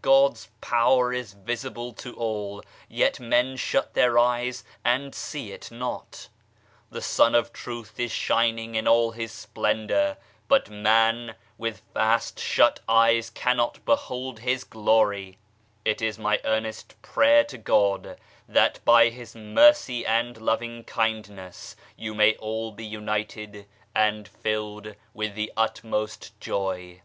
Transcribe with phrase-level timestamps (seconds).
[0.00, 6.28] God's power is visible to all, yet men shut their eyes and see it not.
[6.88, 10.16] The Sun of Truth is shining in all His splendour,
[10.48, 15.36] but man with fast shut eyes cannot behold His glory
[15.84, 18.16] I It is my earnest prayer to God
[18.48, 25.34] that by His Mercy and Loving Kindness you may all be united, and filled with
[25.34, 27.02] the utmost joy.